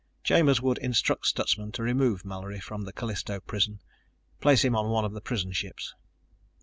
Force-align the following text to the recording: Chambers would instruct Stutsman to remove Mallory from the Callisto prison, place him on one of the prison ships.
Chambers 0.23 0.59
would 0.63 0.79
instruct 0.79 1.27
Stutsman 1.27 1.71
to 1.73 1.83
remove 1.83 2.25
Mallory 2.25 2.59
from 2.59 2.85
the 2.85 2.91
Callisto 2.91 3.39
prison, 3.39 3.81
place 4.39 4.63
him 4.65 4.75
on 4.75 4.89
one 4.89 5.05
of 5.05 5.13
the 5.13 5.21
prison 5.21 5.51
ships. 5.51 5.93